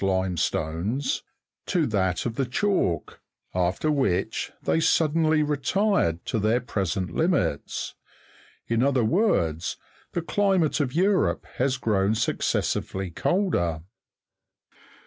[0.03, 1.21] limestones
[1.67, 3.21] to that of the chalk,
[3.53, 7.93] after which they suddenly retired to their present limits;
[8.67, 9.77] in other words,
[10.13, 13.83] the climate of Europe has grown successively colder.